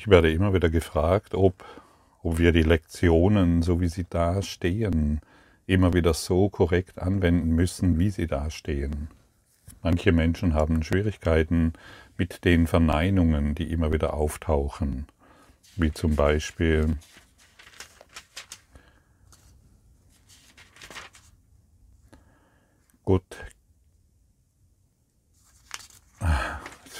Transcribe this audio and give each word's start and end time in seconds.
Ich 0.00 0.08
werde 0.08 0.32
immer 0.32 0.54
wieder 0.54 0.70
gefragt, 0.70 1.34
ob, 1.34 1.62
ob 2.22 2.38
wir 2.38 2.52
die 2.52 2.62
Lektionen, 2.62 3.60
so 3.60 3.82
wie 3.82 3.88
sie 3.88 4.06
da 4.08 4.40
stehen, 4.40 5.20
immer 5.66 5.92
wieder 5.92 6.14
so 6.14 6.48
korrekt 6.48 6.98
anwenden 6.98 7.50
müssen, 7.50 7.98
wie 7.98 8.08
sie 8.08 8.26
da 8.26 8.48
stehen. 8.48 9.10
Manche 9.82 10.12
Menschen 10.12 10.54
haben 10.54 10.82
Schwierigkeiten 10.82 11.74
mit 12.16 12.46
den 12.46 12.66
Verneinungen, 12.66 13.54
die 13.54 13.70
immer 13.70 13.92
wieder 13.92 14.14
auftauchen, 14.14 15.04
wie 15.76 15.92
zum 15.92 16.16
Beispiel 16.16 16.96
Gott 23.04 23.36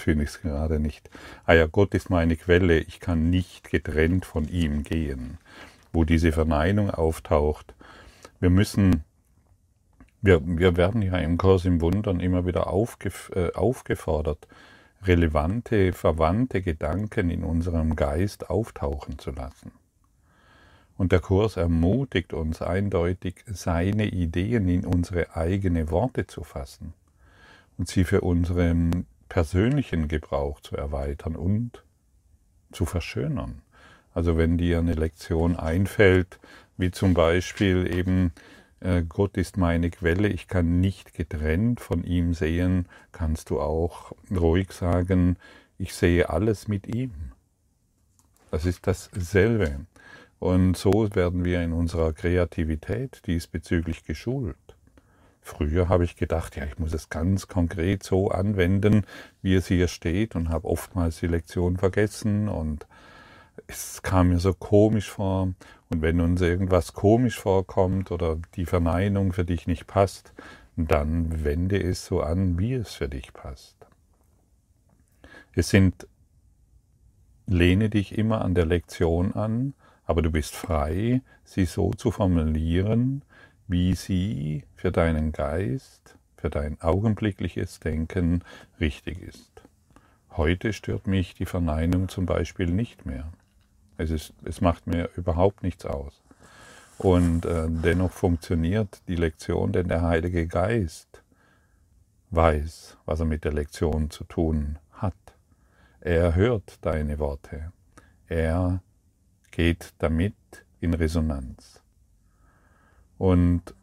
finde 0.01 0.25
ich 0.25 0.31
es 0.31 0.41
gerade 0.43 0.81
nicht. 0.81 1.11
Ah 1.45 1.55
ja, 1.55 1.67
Gott 1.67 1.95
ist 1.95 2.11
meine 2.11 2.37
Quelle, 2.37 2.79
ich 2.79 3.01
kann 3.01 3.31
nicht 3.31 3.71
getrennt 3.71 4.25
von 4.25 4.49
ihm 4.49 4.83
gehen. 4.83 5.39
Wo 5.93 6.05
diese 6.05 6.33
Verneinung 6.33 6.91
auftaucht. 6.91 7.75
Wir 8.39 8.51
müssen, 8.51 9.05
wir, 10.23 10.41
wir 10.45 10.77
werden 10.77 11.03
ja 11.03 11.19
im 11.19 11.37
Kurs 11.37 11.65
im 11.65 11.81
Wundern 11.81 12.21
immer 12.21 12.47
wieder 12.47 12.69
aufgef 12.69 13.31
äh, 13.35 13.53
aufgefordert, 13.53 14.47
relevante, 15.03 15.93
verwandte 15.93 16.63
Gedanken 16.63 17.31
in 17.31 17.43
unserem 17.43 17.97
Geist 17.97 18.51
auftauchen 18.51 19.19
zu 19.19 19.31
lassen. 19.31 19.73
Und 20.97 21.13
der 21.13 21.21
Kurs 21.21 21.57
ermutigt 21.57 22.35
uns 22.35 22.61
eindeutig, 22.61 23.43
seine 23.47 24.07
Ideen 24.07 24.69
in 24.69 24.85
unsere 24.85 25.35
eigene 25.35 25.91
Worte 25.91 26.27
zu 26.27 26.45
fassen 26.45 26.93
und 27.79 27.89
sie 27.89 28.05
für 28.05 28.21
unseren 28.21 29.07
persönlichen 29.31 30.09
Gebrauch 30.09 30.61
zu 30.61 30.77
erweitern 30.77 31.37
und 31.37 31.83
zu 32.73 32.85
verschönern. 32.85 33.63
Also 34.13 34.37
wenn 34.37 34.59
dir 34.59 34.81
eine 34.81 34.95
Lektion 34.95 35.57
einfällt, 35.57 36.39
wie 36.77 36.91
zum 36.91 37.15
Beispiel 37.15 37.91
eben 37.95 38.33
äh, 38.81 39.03
Gott 39.03 39.37
ist 39.37 39.57
meine 39.57 39.91
Quelle, 39.91 40.29
ich 40.29 40.49
kann 40.49 40.81
nicht 40.81 41.15
getrennt 41.15 41.81
von 41.81 42.05
ihm 42.05 42.35
sehen, 42.35 42.87
kannst 43.13 43.51
du 43.51 43.61
auch 43.61 44.13
ruhig 44.31 44.73
sagen, 44.73 45.37
ich 45.79 45.95
sehe 45.95 46.29
alles 46.29 46.69
mit 46.69 46.87
ihm. 46.95 47.13
Das 48.51 48.67
ist 48.67 48.87
dasselbe. 48.87 49.87
Und 50.41 50.77
so 50.77 51.09
werden 51.15 51.45
wir 51.45 51.63
in 51.63 51.73
unserer 51.73 52.13
Kreativität 52.13 53.23
diesbezüglich 53.27 54.03
geschult. 54.05 54.57
Früher 55.51 55.89
habe 55.89 56.05
ich 56.05 56.15
gedacht, 56.15 56.55
ja, 56.55 56.65
ich 56.65 56.79
muss 56.79 56.95
es 56.95 57.09
ganz 57.09 57.49
konkret 57.49 58.05
so 58.05 58.31
anwenden, 58.31 59.05
wie 59.43 59.55
es 59.57 59.67
hier 59.67 59.89
steht 59.89 60.37
und 60.37 60.49
habe 60.49 60.69
oftmals 60.69 61.19
die 61.19 61.27
Lektion 61.27 61.77
vergessen 61.77 62.49
und 62.49 62.87
es 63.67 64.01
kam 64.03 64.29
mir 64.29 64.39
so 64.39 64.55
komisch 64.55 65.11
vor. 65.11 65.53
Und 65.89 66.03
wenn 66.03 66.21
uns 66.21 66.41
irgendwas 66.41 66.93
komisch 66.93 67.41
vorkommt 67.41 68.13
oder 68.13 68.39
die 68.55 68.65
Verneinung 68.65 69.33
für 69.33 69.45
dich 69.45 69.67
nicht 69.67 69.89
passt, 69.89 70.33
dann 70.77 71.45
wende 71.45 71.83
es 71.83 72.07
so 72.07 72.21
an, 72.21 72.57
wie 72.57 72.75
es 72.75 72.95
für 72.95 73.09
dich 73.09 73.33
passt. 73.33 73.77
Es 75.53 75.69
sind, 75.69 76.07
lehne 77.47 77.91
dich 77.91 78.17
immer 78.17 78.43
an 78.43 78.55
der 78.55 78.67
Lektion 78.67 79.35
an, 79.35 79.75
aber 80.07 80.23
du 80.23 80.31
bist 80.31 80.55
frei, 80.55 81.23
sie 81.43 81.65
so 81.65 81.91
zu 81.91 82.13
formulieren, 82.13 83.23
wie 83.71 83.95
sie 83.95 84.65
für 84.75 84.91
deinen 84.91 85.31
Geist, 85.31 86.17
für 86.37 86.51
dein 86.51 86.81
augenblickliches 86.81 87.79
Denken 87.79 88.43
richtig 88.81 89.23
ist. 89.23 89.63
Heute 90.37 90.73
stört 90.73 91.07
mich 91.07 91.35
die 91.35 91.47
Verneinung 91.47 92.09
zum 92.09 92.27
Beispiel 92.27 92.67
nicht 92.67 93.07
mehr. 93.07 93.33
Es, 93.97 94.11
ist, 94.11 94.33
es 94.45 94.61
macht 94.61 94.89
mir 94.89 95.09
überhaupt 95.17 95.63
nichts 95.63 95.87
aus. 95.87 96.21
Und 96.99 97.47
äh, 97.47 97.69
dennoch 97.69 98.11
funktioniert 98.11 99.03
die 99.07 99.17
Lektion, 99.17 99.73
denn 99.73 99.89
der 99.89 100.03
Heilige 100.03 100.49
Geist 100.49 101.23
weiß, 102.31 102.97
was 103.07 103.21
er 103.21 103.27
mit 103.27 103.45
der 103.45 103.53
Lektion 103.53 104.11
zu 104.11 104.25
tun 104.25 104.79
hat. 104.93 105.15
Er 106.01 106.35
hört 106.35 106.85
deine 106.85 107.19
Worte. 107.21 107.73
Er 108.27 108.83
geht 109.53 109.93
damit 109.99 110.35
in 110.81 110.95
Resonanz. 110.95 111.80
Und, 113.21 113.75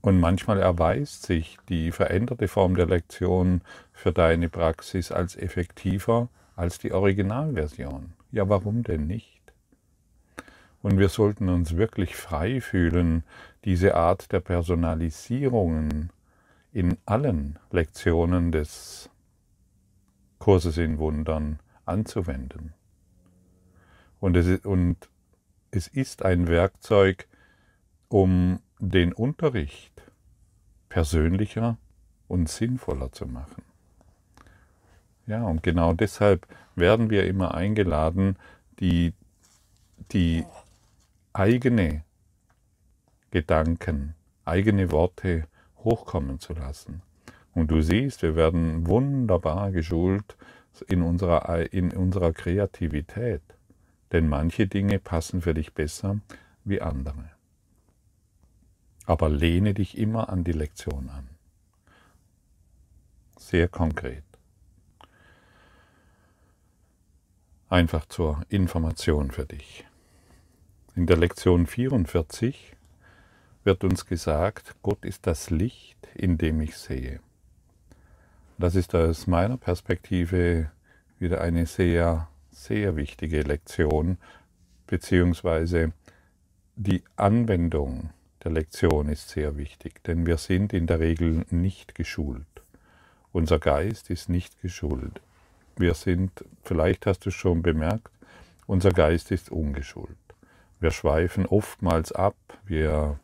und 0.00 0.18
manchmal 0.18 0.58
erweist 0.58 1.22
sich 1.22 1.56
die 1.68 1.92
veränderte 1.92 2.48
Form 2.48 2.74
der 2.74 2.86
Lektion 2.86 3.60
für 3.92 4.10
deine 4.10 4.48
Praxis 4.48 5.12
als 5.12 5.36
effektiver 5.36 6.28
als 6.56 6.80
die 6.80 6.90
Originalversion. 6.90 8.14
Ja, 8.32 8.48
warum 8.48 8.82
denn 8.82 9.06
nicht? 9.06 9.40
Und 10.82 10.98
wir 10.98 11.08
sollten 11.10 11.48
uns 11.48 11.76
wirklich 11.76 12.16
frei 12.16 12.60
fühlen, 12.60 13.22
diese 13.64 13.94
Art 13.94 14.32
der 14.32 14.40
Personalisierungen 14.40 16.10
in 16.72 16.98
allen 17.06 17.60
Lektionen 17.70 18.50
des 18.50 19.10
Kurses 20.40 20.76
in 20.76 20.98
Wundern 20.98 21.60
anzuwenden. 21.84 22.74
Und 24.18 24.36
es, 24.36 24.48
ist, 24.48 24.66
und 24.66 24.96
es 25.70 25.86
ist 25.86 26.24
ein 26.24 26.48
Werkzeug, 26.48 27.28
um 28.08 28.60
den 28.78 29.12
Unterricht 29.12 29.92
persönlicher 30.88 31.76
und 32.26 32.48
sinnvoller 32.48 33.12
zu 33.12 33.26
machen. 33.26 33.62
Ja, 35.26 35.44
und 35.44 35.62
genau 35.62 35.92
deshalb 35.92 36.46
werden 36.74 37.10
wir 37.10 37.26
immer 37.26 37.54
eingeladen, 37.54 38.36
die, 38.80 39.12
die 40.12 40.44
eigene 41.34 42.02
Gedanken, 43.30 44.14
eigene 44.46 44.90
Worte 44.90 45.44
hochkommen 45.84 46.40
zu 46.40 46.54
lassen. 46.54 47.02
Und 47.54 47.70
du 47.70 47.82
siehst, 47.82 48.22
wir 48.22 48.36
werden 48.36 48.86
wunderbar 48.86 49.70
geschult 49.70 50.36
in 50.86 51.02
unserer, 51.02 51.72
in 51.72 51.92
unserer 51.92 52.32
Kreativität, 52.32 53.42
denn 54.12 54.28
manche 54.28 54.66
Dinge 54.66 54.98
passen 54.98 55.42
für 55.42 55.52
dich 55.52 55.74
besser 55.74 56.20
wie 56.64 56.80
andere 56.80 57.37
aber 59.08 59.30
lehne 59.30 59.72
dich 59.72 59.96
immer 59.96 60.28
an 60.28 60.44
die 60.44 60.52
Lektion 60.52 61.08
an. 61.08 61.26
Sehr 63.38 63.66
konkret. 63.66 64.22
Einfach 67.70 68.04
zur 68.04 68.42
Information 68.50 69.30
für 69.30 69.46
dich. 69.46 69.86
In 70.94 71.06
der 71.06 71.16
Lektion 71.16 71.66
44 71.66 72.76
wird 73.64 73.82
uns 73.82 74.04
gesagt, 74.04 74.74
Gott 74.82 75.02
ist 75.06 75.26
das 75.26 75.48
Licht, 75.48 76.06
in 76.14 76.36
dem 76.36 76.60
ich 76.60 76.76
sehe. 76.76 77.20
Das 78.58 78.74
ist 78.74 78.94
aus 78.94 79.26
meiner 79.26 79.56
Perspektive 79.56 80.70
wieder 81.18 81.40
eine 81.40 81.64
sehr, 81.64 82.28
sehr 82.50 82.94
wichtige 82.96 83.40
Lektion, 83.40 84.18
beziehungsweise 84.86 85.94
die 86.76 87.02
Anwendung 87.16 88.10
Lektion 88.50 89.08
ist 89.08 89.28
sehr 89.30 89.56
wichtig, 89.56 90.02
denn 90.04 90.26
wir 90.26 90.36
sind 90.36 90.72
in 90.72 90.86
der 90.86 91.00
Regel 91.00 91.44
nicht 91.50 91.94
geschult. 91.94 92.46
Unser 93.32 93.58
Geist 93.58 94.10
ist 94.10 94.28
nicht 94.28 94.60
geschult. 94.60 95.20
Wir 95.76 95.94
sind, 95.94 96.44
vielleicht 96.62 97.06
hast 97.06 97.24
du 97.24 97.28
es 97.28 97.34
schon 97.34 97.62
bemerkt, 97.62 98.10
unser 98.66 98.90
Geist 98.90 99.30
ist 99.30 99.50
ungeschult. 99.50 100.16
Wir 100.80 100.90
schweifen 100.90 101.46
oftmals 101.46 102.12
ab, 102.12 102.36
wir 102.64 103.18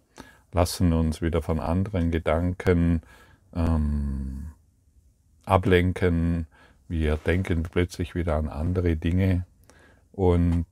lassen 0.52 0.92
uns 0.92 1.20
wieder 1.20 1.42
von 1.42 1.60
anderen 1.60 2.10
Gedanken 2.10 3.02
ähm, 3.54 4.50
ablenken, 5.44 6.46
wir 6.88 7.16
denken 7.16 7.62
plötzlich 7.64 8.14
wieder 8.14 8.36
an 8.36 8.48
andere 8.48 8.96
Dinge 8.96 9.46
und 10.12 10.66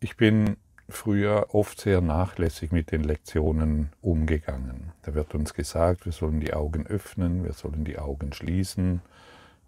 ich 0.00 0.16
bin 0.16 0.56
früher 0.88 1.54
oft 1.54 1.80
sehr 1.80 2.00
nachlässig 2.00 2.72
mit 2.72 2.92
den 2.92 3.02
Lektionen 3.02 3.90
umgegangen. 4.00 4.92
Da 5.02 5.14
wird 5.14 5.34
uns 5.34 5.54
gesagt, 5.54 6.04
wir 6.04 6.12
sollen 6.12 6.40
die 6.40 6.54
Augen 6.54 6.86
öffnen, 6.86 7.44
wir 7.44 7.52
sollen 7.52 7.84
die 7.84 7.98
Augen 7.98 8.32
schließen. 8.32 9.00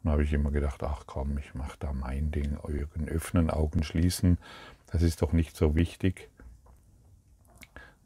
Dann 0.02 0.12
habe 0.12 0.24
ich 0.24 0.32
immer 0.32 0.50
gedacht, 0.50 0.82
ach 0.82 1.04
komm, 1.06 1.38
ich 1.38 1.54
mache 1.54 1.76
da 1.78 1.92
mein 1.92 2.30
Ding, 2.30 2.56
Augen 2.58 3.08
öffnen, 3.08 3.50
Augen 3.50 3.82
schließen. 3.82 4.38
Das 4.92 5.02
ist 5.02 5.22
doch 5.22 5.32
nicht 5.32 5.56
so 5.56 5.74
wichtig. 5.74 6.28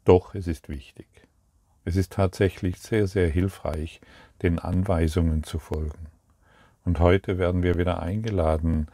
Doch, 0.03 0.33
es 0.33 0.47
ist 0.47 0.69
wichtig. 0.69 1.07
Es 1.83 1.95
ist 1.95 2.13
tatsächlich 2.13 2.79
sehr, 2.79 3.07
sehr 3.07 3.29
hilfreich, 3.29 4.01
den 4.41 4.59
Anweisungen 4.59 5.43
zu 5.43 5.59
folgen. 5.59 6.07
Und 6.85 6.99
heute 6.99 7.37
werden 7.37 7.61
wir 7.61 7.77
wieder 7.77 8.01
eingeladen, 8.01 8.87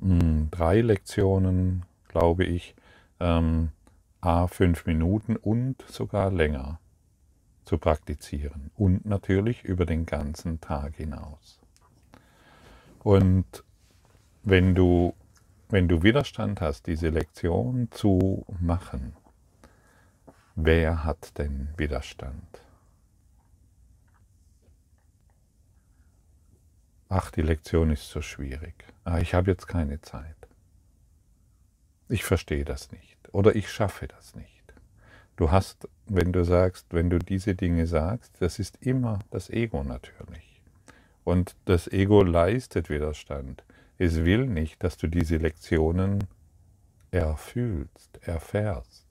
hm, 0.00 0.48
drei 0.50 0.80
Lektionen, 0.80 1.84
glaube 2.08 2.44
ich, 2.44 2.74
ähm, 3.20 3.70
a 4.20 4.46
fünf 4.46 4.86
Minuten 4.86 5.36
und 5.36 5.82
sogar 5.88 6.30
länger 6.30 6.80
zu 7.64 7.78
praktizieren 7.78 8.70
und 8.76 9.04
natürlich 9.04 9.62
über 9.62 9.84
den 9.84 10.06
ganzen 10.06 10.60
Tag 10.60 10.96
hinaus. 10.96 11.60
Und 13.00 13.64
wenn 14.42 14.74
du, 14.74 15.14
wenn 15.68 15.86
du 15.88 16.02
Widerstand 16.02 16.60
hast, 16.60 16.86
diese 16.86 17.10
Lektion 17.10 17.88
zu 17.90 18.46
machen, 18.60 19.14
wer 20.54 21.04
hat 21.04 21.36
denn 21.38 21.68
Widerstand? 21.76 22.62
Ach, 27.10 27.30
die 27.30 27.42
Lektion 27.42 27.90
ist 27.90 28.08
so 28.08 28.20
schwierig. 28.20 28.84
Ah, 29.04 29.18
ich 29.18 29.34
habe 29.34 29.50
jetzt 29.50 29.66
keine 29.66 30.00
Zeit. 30.00 30.37
Ich 32.08 32.24
verstehe 32.24 32.64
das 32.64 32.90
nicht 32.92 33.18
oder 33.32 33.54
ich 33.54 33.70
schaffe 33.70 34.08
das 34.08 34.34
nicht. 34.34 34.48
Du 35.36 35.50
hast, 35.50 35.88
wenn 36.06 36.32
du 36.32 36.44
sagst, 36.44 36.86
wenn 36.90 37.10
du 37.10 37.18
diese 37.18 37.54
Dinge 37.54 37.86
sagst, 37.86 38.32
das 38.40 38.58
ist 38.58 38.78
immer 38.80 39.20
das 39.30 39.50
Ego 39.50 39.84
natürlich. 39.84 40.60
Und 41.24 41.54
das 41.66 41.86
Ego 41.86 42.22
leistet 42.22 42.88
Widerstand. 42.88 43.62
Es 43.98 44.24
will 44.24 44.46
nicht, 44.46 44.82
dass 44.82 44.96
du 44.96 45.06
diese 45.06 45.36
Lektionen 45.36 46.24
erfühlst, 47.10 48.18
erfährst. 48.22 49.04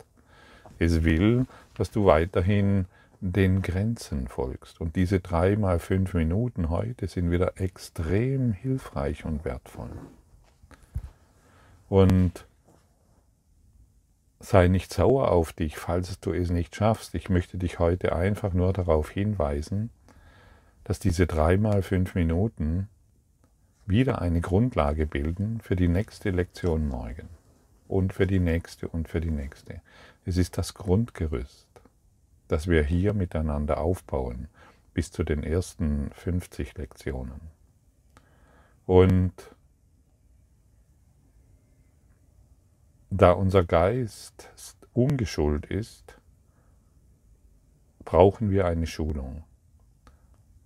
Es 0.79 1.03
will, 1.03 1.45
dass 1.75 1.91
du 1.91 2.05
weiterhin 2.05 2.85
den 3.21 3.61
Grenzen 3.61 4.27
folgst. 4.27 4.81
Und 4.81 4.95
diese 4.95 5.19
drei 5.19 5.55
mal 5.55 5.79
fünf 5.79 6.13
Minuten 6.13 6.69
heute 6.69 7.07
sind 7.07 7.31
wieder 7.31 7.59
extrem 7.59 8.51
hilfreich 8.51 9.25
und 9.25 9.45
wertvoll. 9.45 9.91
Und 11.89 12.46
sei 14.39 14.68
nicht 14.68 14.94
sauer 14.94 15.31
auf 15.31 15.54
dich, 15.54 15.78
falls 15.78 16.19
du 16.19 16.31
es 16.31 16.50
nicht 16.50 16.75
schaffst. 16.75 17.16
Ich 17.16 17.30
möchte 17.30 17.57
dich 17.57 17.80
heute 17.80 18.16
einfach 18.16 18.54
nur 18.54 18.74
darauf 18.74 19.10
hinweisen, 19.10 19.89
dass 20.84 21.00
diese 21.00 21.28
drei 21.28 21.57
mal 21.57 21.81
fünf 21.81 22.16
Minuten 22.16 22.88
wieder 23.86 24.22
eine 24.22 24.42
Grundlage 24.42 25.06
bilden 25.06 25.60
für 25.62 25.75
die 25.75 25.88
nächste 25.88 26.30
Lektion 26.30 26.88
morgen 26.88 27.30
und 27.88 28.13
für 28.13 28.28
die 28.28 28.39
nächste 28.39 28.88
und 28.88 29.07
für 29.07 29.22
die 29.22 29.31
nächste. 29.31 29.81
Es 30.25 30.38
ist 30.38 30.57
das 30.57 30.74
Grundgerüst, 30.74 31.68
das 32.48 32.68
wir 32.68 32.83
hier 32.83 33.13
miteinander 33.13 33.80
aufbauen 33.80 34.50
bis 34.94 35.12
zu 35.12 35.24
den 35.24 35.44
ersten 35.44 36.12
50 36.13 36.78
Lektionen. 36.78 37.40
Und 38.86 39.33
da 43.09 43.31
unser 43.31 43.63
Geist 43.63 44.50
ungeschult 44.94 45.65
ist, 45.65 46.18
brauchen 48.04 48.51
wir 48.51 48.65
eine 48.65 48.88
Schulung. 48.88 49.44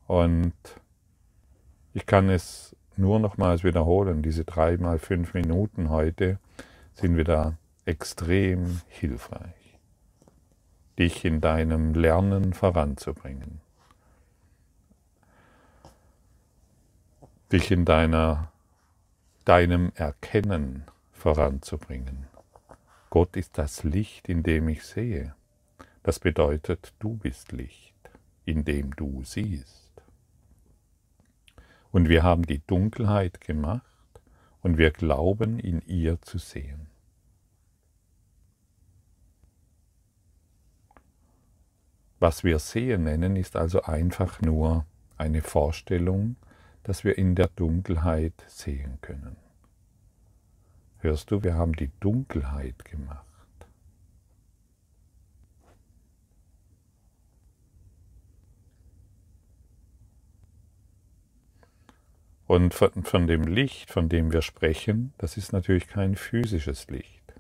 Und 0.07 0.53
ich 1.93 2.05
kann 2.05 2.29
es 2.29 2.75
nur 2.97 3.19
nochmals 3.19 3.63
wiederholen, 3.63 4.21
diese 4.21 4.45
drei 4.45 4.77
mal 4.77 4.99
fünf 4.99 5.33
Minuten 5.33 5.89
heute 5.89 6.39
sind 6.93 7.17
wieder 7.17 7.57
extrem 7.85 8.81
hilfreich, 8.87 9.79
dich 10.99 11.25
in 11.25 11.41
deinem 11.41 11.93
Lernen 11.93 12.53
voranzubringen, 12.53 13.61
dich 17.51 17.71
in 17.71 17.85
deiner, 17.85 18.51
deinem 19.45 19.91
Erkennen 19.95 20.83
voranzubringen. 21.11 22.30
Gott 23.11 23.35
ist 23.35 23.57
das 23.57 23.83
Licht, 23.83 24.29
in 24.29 24.41
dem 24.41 24.69
ich 24.69 24.83
sehe. 24.83 25.35
Das 26.01 26.17
bedeutet, 26.17 26.93
du 26.99 27.17
bist 27.17 27.51
Licht, 27.51 27.93
in 28.45 28.63
dem 28.63 28.95
du 28.95 29.21
siehst. 29.25 29.91
Und 31.91 32.07
wir 32.07 32.23
haben 32.23 32.43
die 32.43 32.65
Dunkelheit 32.65 33.41
gemacht 33.41 33.83
und 34.61 34.77
wir 34.77 34.91
glauben, 34.91 35.59
in 35.59 35.81
ihr 35.81 36.21
zu 36.21 36.37
sehen. 36.37 36.87
Was 42.19 42.45
wir 42.45 42.59
sehen 42.59 43.03
nennen, 43.03 43.35
ist 43.35 43.57
also 43.57 43.81
einfach 43.81 44.39
nur 44.39 44.85
eine 45.17 45.41
Vorstellung, 45.41 46.37
dass 46.83 47.03
wir 47.03 47.17
in 47.17 47.35
der 47.35 47.49
Dunkelheit 47.49 48.45
sehen 48.47 48.99
können. 49.01 49.35
Hörst 51.01 51.31
du, 51.31 51.43
wir 51.43 51.55
haben 51.55 51.73
die 51.73 51.89
Dunkelheit 51.99 52.85
gemacht. 52.85 53.25
Und 62.45 62.73
von, 62.73 63.03
von, 63.03 63.25
dem 63.25 63.43
Licht, 63.43 63.89
von 63.89 64.09
dem 64.09 64.31
wir 64.31 64.43
sprechen, 64.43 65.13
das 65.17 65.37
ist 65.37 65.53
natürlich 65.53 65.87
kein 65.87 66.15
physisches 66.15 66.87
Licht. 66.89 67.33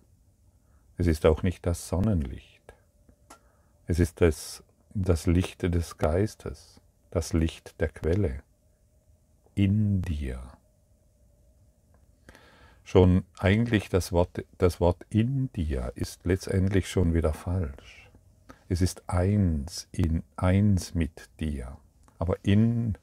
Es 0.97 1.05
ist 1.05 1.25
auch 1.25 1.43
nicht 1.43 1.65
das 1.65 1.87
Sonnenlicht. 1.87 2.61
Es 3.85 3.99
ist 3.99 4.21
das, 4.21 4.63
das 4.93 5.27
Licht 5.27 5.61
des 5.63 5.97
Geistes, 5.97 6.81
das 7.11 7.33
Licht 7.33 7.79
der 7.79 7.89
Quelle 7.89 8.41
in 9.53 10.01
dir 10.01 10.41
schon 12.91 13.23
eigentlich 13.39 13.87
das 13.87 14.11
Wort, 14.11 14.43
das 14.57 14.81
Wort 14.81 15.05
in 15.09 15.49
dir 15.53 15.93
ist 15.95 16.25
letztendlich 16.25 16.89
schon 16.89 17.13
wieder 17.13 17.33
falsch. 17.33 18.09
Es 18.67 18.81
ist 18.81 19.07
eins, 19.07 19.87
in, 19.93 20.23
eins 20.35 20.93
mit 20.93 21.29
dir, 21.39 21.77
aber 22.19 22.35
in, 22.43 22.97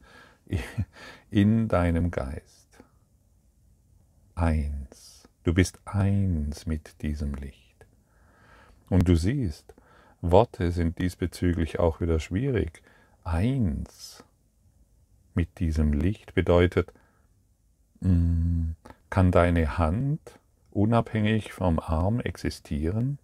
in 1.31 1.69
deinem 1.69 2.11
Geist. 2.11 2.69
Eins. 4.35 5.27
Du 5.43 5.55
bist 5.55 5.79
eins 5.87 6.67
mit 6.67 7.01
diesem 7.01 7.33
Licht. 7.33 7.87
Und 8.91 9.09
du 9.09 9.17
siehst, 9.17 9.75
Worte 10.21 10.71
sind 10.71 10.99
diesbezüglich 10.99 11.79
auch 11.79 12.03
wieder 12.03 12.21
schwierig. 12.21 12.83
Eins 13.25 14.23
mit 15.33 15.59
diesem 15.59 15.95
Licht 15.95 16.35
bedeutet, 16.35 16.93
mm, 18.01 18.73
kann 19.11 19.31
deine 19.31 19.79
Hand 19.79 20.39
unabhängig 20.71 21.53
vom 21.53 21.79
Arm 21.79 22.21
existieren? 22.21 23.19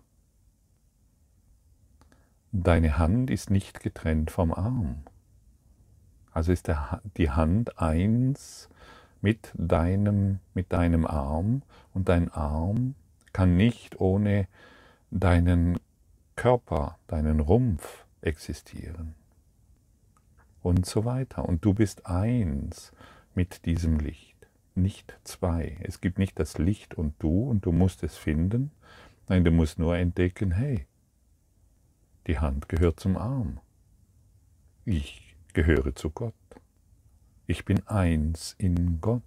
Deine 2.53 2.99
Hand 2.99 3.31
ist 3.31 3.51
nicht 3.51 3.81
getrennt 3.81 4.31
vom 4.31 4.53
Arm. 4.53 5.03
Also 6.33 6.53
ist 6.53 6.69
der, 6.69 7.01
die 7.17 7.31
Hand 7.31 7.79
eins 7.81 8.69
mit 9.21 9.53
deinem, 9.55 10.41
mit 10.53 10.73
deinem 10.73 11.07
Arm 11.07 11.63
und 11.93 12.09
dein 12.09 12.31
Arm 12.31 12.95
kann 13.33 13.57
nicht 13.57 14.01
ohne 14.01 14.47
deinen 15.11 15.79
Körper, 16.37 16.99
deinen 17.07 17.41
Rumpf 17.41 18.05
existieren. 18.21 19.15
Und 20.63 20.87
so 20.87 21.05
weiter. 21.05 21.47
Und 21.47 21.65
du 21.65 21.75
bist 21.75 22.07
eins 22.07 22.93
mit 23.35 23.67
diesem 23.67 23.99
Licht 23.99 24.34
nicht 24.77 25.19
zwei. 25.25 25.77
Es 25.81 26.01
gibt 26.01 26.19
nicht 26.19 26.39
das 26.39 26.59
Licht 26.59 26.95
und 26.95 27.15
du 27.19 27.49
und 27.49 27.65
du 27.67 27.73
musst 27.73 28.03
es 28.03 28.17
finden. 28.17 28.71
Nein, 29.29 29.45
du 29.45 29.51
musst 29.51 29.79
nur 29.79 29.97
entdecken, 29.97 30.53
hey, 30.53 30.87
die 32.27 32.39
Hand 32.39 32.69
gehört 32.69 33.01
zum 33.01 33.17
Arm. 33.17 33.61
Ich 34.85 35.37
gehöre 35.53 35.95
zu 35.95 36.11
Gott. 36.11 36.35
Ich 37.47 37.65
bin 37.65 37.87
eins 37.87 38.55
in 38.59 39.01
Gott. 39.01 39.23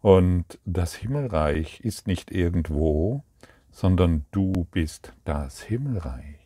Und 0.00 0.58
das 0.64 0.94
Himmelreich 0.94 1.80
ist 1.80 2.08
nicht 2.08 2.32
irgendwo, 2.32 3.22
sondern 3.70 4.26
du 4.32 4.66
bist 4.70 5.12
das 5.24 5.62
Himmelreich. 5.62 6.41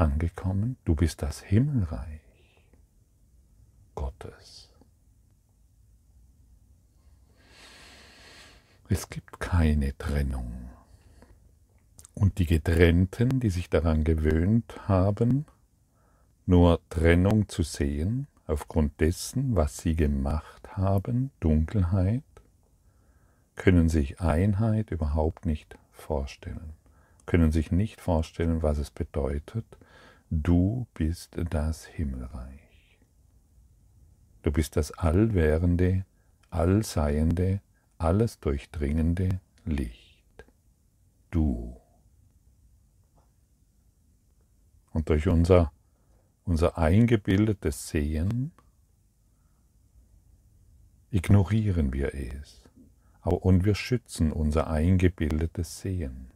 Angekommen, 0.00 0.76
du 0.84 0.94
bist 0.94 1.22
das 1.22 1.40
Himmelreich 1.40 2.20
Gottes. 3.94 4.70
Es 8.88 9.10
gibt 9.10 9.38
keine 9.40 9.96
Trennung. 9.98 10.70
Und 12.14 12.38
die 12.38 12.46
Getrennten, 12.46 13.40
die 13.40 13.50
sich 13.50 13.68
daran 13.68 14.02
gewöhnt 14.02 14.88
haben, 14.88 15.44
nur 16.46 16.80
Trennung 16.88 17.48
zu 17.48 17.62
sehen, 17.62 18.26
aufgrund 18.46 18.98
dessen, 19.00 19.54
was 19.54 19.76
sie 19.76 19.94
gemacht 19.94 20.76
haben, 20.76 21.30
Dunkelheit, 21.38 22.22
können 23.56 23.88
sich 23.88 24.20
Einheit 24.20 24.90
überhaupt 24.90 25.44
nicht 25.44 25.76
vorstellen, 25.92 26.72
können 27.26 27.52
sich 27.52 27.70
nicht 27.70 28.00
vorstellen, 28.00 28.62
was 28.62 28.78
es 28.78 28.90
bedeutet, 28.90 29.66
du 30.30 30.86
bist 30.94 31.36
das 31.50 31.86
Himmelreich. 31.86 32.98
Du 34.42 34.52
bist 34.52 34.76
das 34.76 34.92
allwährende, 34.92 36.04
allseiende, 36.50 37.60
alles 37.98 38.38
durchdringende 38.40 39.40
Licht. 39.64 40.44
Du. 41.30 41.76
Und 44.92 45.08
durch 45.08 45.28
unser, 45.28 45.72
unser 46.44 46.78
eingebildetes 46.78 47.88
Sehen 47.88 48.52
ignorieren 51.10 51.92
wir 51.92 52.14
es. 52.14 52.64
Und 53.22 53.64
wir 53.64 53.74
schützen 53.74 54.32
unser 54.32 54.70
eingebildetes 54.70 55.80
Sehen. 55.80 56.30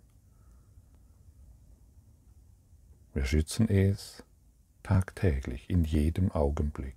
Wir 3.14 3.26
schützen 3.26 3.68
es 3.68 4.24
tagtäglich, 4.82 5.68
in 5.68 5.84
jedem 5.84 6.32
Augenblick. 6.32 6.96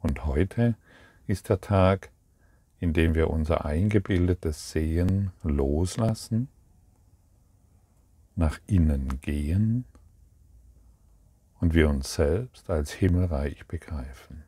Und 0.00 0.24
heute 0.24 0.76
ist 1.26 1.48
der 1.48 1.60
Tag, 1.60 2.10
in 2.78 2.92
dem 2.92 3.16
wir 3.16 3.30
unser 3.30 3.64
eingebildetes 3.64 4.70
Sehen 4.70 5.32
loslassen, 5.42 6.48
nach 8.36 8.60
innen 8.68 9.20
gehen 9.20 9.84
und 11.58 11.74
wir 11.74 11.88
uns 11.88 12.14
selbst 12.14 12.70
als 12.70 12.92
himmelreich 12.92 13.66
begreifen. 13.66 14.44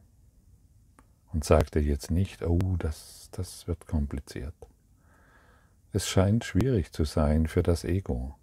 Und 1.32 1.44
sagte 1.44 1.80
jetzt 1.80 2.10
nicht, 2.10 2.42
oh, 2.42 2.76
das, 2.78 3.30
das 3.32 3.66
wird 3.66 3.86
kompliziert. 3.86 4.54
Es 5.92 6.08
scheint 6.08 6.44
schwierig 6.44 6.92
zu 6.92 7.04
sein 7.04 7.48
für 7.48 7.62
das 7.62 7.84
Ego. 7.84 8.37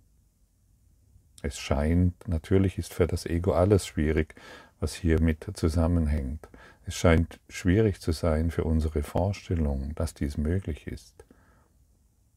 Es 1.45 1.59
scheint, 1.59 2.27
natürlich 2.27 2.79
ist 2.79 2.91
für 2.91 3.05
das 3.05 3.27
Ego 3.27 3.53
alles 3.53 3.85
schwierig, 3.85 4.33
was 4.79 4.95
hiermit 4.95 5.45
zusammenhängt. 5.53 6.49
Es 6.87 6.95
scheint 6.95 7.39
schwierig 7.49 8.01
zu 8.01 8.13
sein 8.13 8.49
für 8.49 8.63
unsere 8.63 9.03
Vorstellung, 9.03 9.93
dass 9.93 10.15
dies 10.15 10.37
möglich 10.37 10.87
ist. 10.87 11.23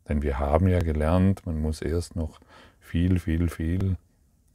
Denn 0.06 0.20
wir 0.20 0.38
haben 0.38 0.68
ja 0.68 0.80
gelernt, 0.80 1.46
man 1.46 1.58
muss 1.58 1.80
erst 1.80 2.16
noch 2.16 2.38
viel, 2.80 3.18
viel, 3.18 3.48
viel 3.48 3.96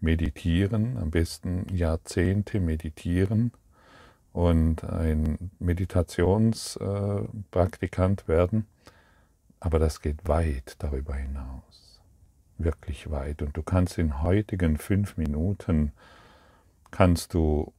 meditieren, 0.01 1.00
am 1.00 1.10
besten 1.10 1.65
Jahrzehnte 1.75 2.60
meditieren 2.60 3.53
und 4.33 4.83
ein 4.83 5.50
Meditationspraktikant 5.57 8.27
werden. 8.27 8.67
Aber 9.60 9.79
das 9.79 10.00
geht 10.00 10.27
weit 10.27 10.75
darüber 10.77 11.15
hinaus 11.15 11.83
wirklich 12.63 13.10
weit. 13.10 13.41
Und 13.41 13.55
du 13.58 13.63
kannst 13.63 13.98
in 13.98 14.22
heutigen 14.22 14.77
fünf 14.77 15.17
Minuten, 15.17 15.91
kannst 16.91 17.34
du 17.34 17.74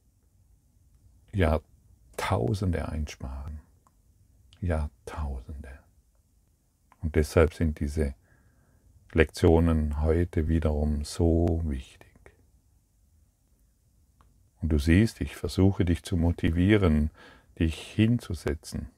Jahrtausende 1.31 2.87
einsparen. 2.87 3.59
Jahrtausende. 4.61 5.79
Und 7.01 7.15
deshalb 7.15 7.53
sind 7.53 7.79
diese 7.79 8.15
Lektionen 9.11 10.01
heute 10.01 10.47
wiederum 10.47 11.05
so 11.05 11.61
wichtig. 11.63 12.05
Und 14.61 14.69
du 14.69 14.79
siehst, 14.79 15.21
ich 15.21 15.35
versuche 15.35 15.85
dich 15.85 16.03
zu 16.03 16.17
motivieren, 16.17 17.11
dich 17.59 17.79
hinzusetzen, 17.79 18.89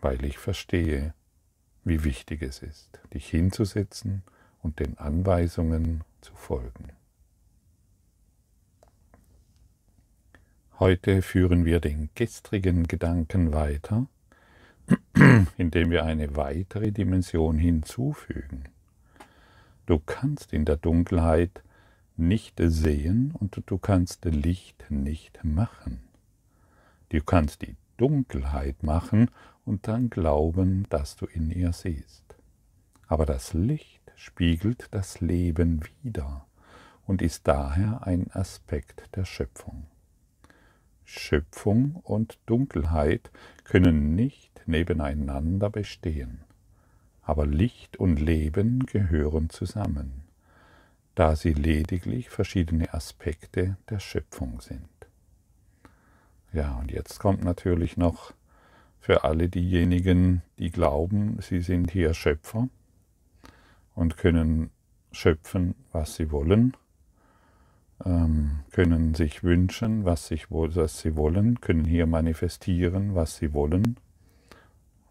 weil 0.00 0.24
ich 0.24 0.38
verstehe, 0.38 1.14
wie 1.84 2.04
wichtig 2.04 2.42
es 2.42 2.62
ist, 2.62 3.00
dich 3.12 3.28
hinzusetzen 3.28 4.22
und 4.62 4.78
den 4.78 4.98
Anweisungen 4.98 6.04
zu 6.20 6.34
folgen. 6.34 6.92
Heute 10.78 11.22
führen 11.22 11.64
wir 11.64 11.80
den 11.80 12.10
gestrigen 12.14 12.88
Gedanken 12.88 13.52
weiter, 13.52 14.06
indem 15.56 15.90
wir 15.90 16.04
eine 16.04 16.34
weitere 16.34 16.90
Dimension 16.90 17.58
hinzufügen. 17.58 18.64
Du 19.86 19.98
kannst 19.98 20.52
in 20.52 20.64
der 20.64 20.76
Dunkelheit 20.76 21.62
nicht 22.16 22.54
sehen 22.58 23.32
und 23.38 23.62
du 23.66 23.78
kannst 23.78 24.24
Licht 24.24 24.86
nicht 24.90 25.44
machen. 25.44 26.00
Du 27.10 27.20
kannst 27.22 27.62
die 27.62 27.76
Dunkelheit 27.96 28.82
machen 28.82 29.30
und 29.64 29.88
dann 29.88 30.10
glauben, 30.10 30.86
dass 30.90 31.16
du 31.16 31.26
in 31.26 31.50
ihr 31.50 31.72
siehst. 31.72 32.24
Aber 33.06 33.26
das 33.26 33.54
Licht 33.54 34.00
spiegelt 34.16 34.88
das 34.90 35.20
Leben 35.20 35.80
wider 36.02 36.46
und 37.06 37.22
ist 37.22 37.46
daher 37.48 38.06
ein 38.06 38.30
Aspekt 38.32 39.08
der 39.16 39.24
Schöpfung. 39.24 39.86
Schöpfung 41.04 41.96
und 41.96 42.38
Dunkelheit 42.46 43.30
können 43.64 44.14
nicht 44.14 44.62
nebeneinander 44.66 45.68
bestehen, 45.68 46.44
aber 47.22 47.46
Licht 47.46 47.96
und 47.96 48.18
Leben 48.18 48.86
gehören 48.86 49.50
zusammen, 49.50 50.22
da 51.14 51.36
sie 51.36 51.52
lediglich 51.52 52.30
verschiedene 52.30 52.94
Aspekte 52.94 53.76
der 53.90 54.00
Schöpfung 54.00 54.60
sind. 54.60 54.88
Ja, 56.52 56.76
und 56.78 56.90
jetzt 56.90 57.18
kommt 57.18 57.44
natürlich 57.44 57.96
noch 57.96 58.32
für 59.02 59.24
alle 59.24 59.48
diejenigen, 59.48 60.42
die 60.60 60.70
glauben, 60.70 61.36
sie 61.40 61.60
sind 61.60 61.90
hier 61.90 62.14
Schöpfer 62.14 62.68
und 63.96 64.16
können 64.16 64.70
schöpfen, 65.10 65.74
was 65.90 66.14
sie 66.14 66.30
wollen, 66.30 66.76
ähm, 68.04 68.60
können 68.70 69.14
sich 69.14 69.42
wünschen, 69.42 70.04
was, 70.04 70.28
sich, 70.28 70.52
was 70.52 71.00
sie 71.00 71.16
wollen, 71.16 71.60
können 71.60 71.84
hier 71.84 72.06
manifestieren, 72.06 73.16
was 73.16 73.36
sie 73.36 73.52
wollen. 73.52 73.96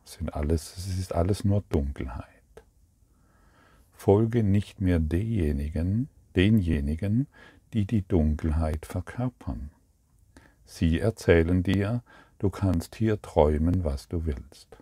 sind 0.05 0.33
alles, 0.33 0.77
es 0.77 0.97
ist 0.97 1.13
alles 1.13 1.43
nur 1.43 1.61
Dunkelheit. 1.67 2.25
Folge 3.91 4.41
nicht 4.41 4.79
mehr 4.79 4.99
denjenigen, 4.99 6.07
denjenigen, 6.37 7.27
die 7.73 7.85
die 7.85 8.07
Dunkelheit 8.07 8.85
verkörpern. 8.85 9.69
Sie 10.63 11.01
erzählen 11.01 11.61
dir, 11.61 12.03
Du 12.41 12.49
kannst 12.49 12.95
hier 12.95 13.21
träumen, 13.21 13.83
was 13.83 14.07
du 14.07 14.25
willst 14.25 14.75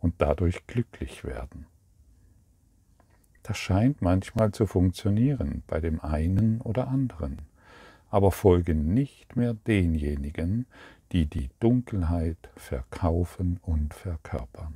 und 0.00 0.16
dadurch 0.18 0.66
glücklich 0.66 1.22
werden. 1.22 1.66
Das 3.44 3.58
scheint 3.58 4.02
manchmal 4.02 4.50
zu 4.50 4.66
funktionieren 4.66 5.62
bei 5.68 5.78
dem 5.78 6.00
einen 6.00 6.60
oder 6.60 6.88
anderen, 6.88 7.42
aber 8.10 8.32
folge 8.32 8.74
nicht 8.74 9.36
mehr 9.36 9.54
denjenigen, 9.54 10.66
die 11.12 11.26
die 11.26 11.48
Dunkelheit 11.60 12.50
verkaufen 12.56 13.60
und 13.62 13.94
verkörpern. 13.94 14.74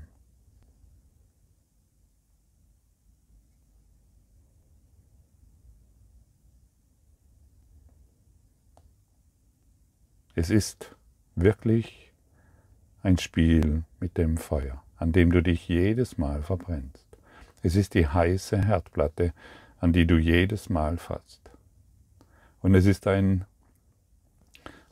Es 10.37 10.51
ist 10.51 10.95
wirklich 11.35 12.10
ein 13.03 13.19
Spiel 13.19 13.85
mit 13.99 14.19
dem 14.19 14.37
Feuer, 14.37 14.83
an 14.97 15.13
dem 15.13 15.33
du 15.33 15.43
dich 15.43 15.69
jedes 15.69 16.19
Mal 16.19 16.43
verbrennst. 16.43 17.07
Es 17.63 17.77
ist 17.77 17.95
die 17.95 18.07
heiße 18.07 18.65
Herdplatte, 18.65 19.33
an 19.79 19.93
die 19.93 20.07
du 20.07 20.17
jedes 20.17 20.69
Mal 20.69 20.99
fasst. 20.99 21.51
Und 22.63 22.75
es 22.75 22.87
ist 22.87 23.07
ein, 23.07 23.45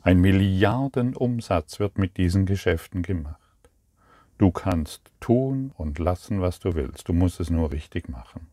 ein 0.01 0.19
Milliardenumsatz 0.19 1.79
wird 1.79 1.97
mit 1.97 2.17
diesen 2.17 2.45
Geschäften 2.45 3.03
gemacht. 3.03 3.37
Du 4.37 4.51
kannst 4.51 5.11
tun 5.19 5.71
und 5.77 5.99
lassen, 5.99 6.41
was 6.41 6.59
du 6.59 6.73
willst. 6.73 7.09
Du 7.09 7.13
musst 7.13 7.39
es 7.39 7.49
nur 7.49 7.71
richtig 7.71 8.07
machen. 8.09 8.47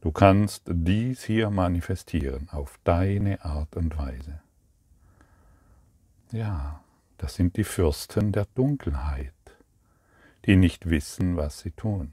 Du 0.00 0.12
kannst 0.12 0.62
dies 0.66 1.24
hier 1.24 1.50
manifestieren 1.50 2.48
auf 2.50 2.78
deine 2.84 3.44
Art 3.44 3.76
und 3.76 3.98
Weise. 3.98 4.40
Ja, 6.30 6.80
das 7.18 7.34
sind 7.34 7.56
die 7.56 7.64
Fürsten 7.64 8.32
der 8.32 8.46
Dunkelheit, 8.54 9.34
die 10.46 10.56
nicht 10.56 10.88
wissen, 10.88 11.36
was 11.36 11.60
sie 11.60 11.72
tun. 11.72 12.12